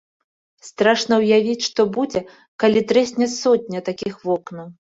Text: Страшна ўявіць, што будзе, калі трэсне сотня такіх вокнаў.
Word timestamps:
Страшна 0.69 1.19
ўявіць, 1.25 1.67
што 1.69 1.85
будзе, 1.99 2.23
калі 2.65 2.85
трэсне 2.93 3.31
сотня 3.37 3.87
такіх 3.93 4.19
вокнаў. 4.29 4.67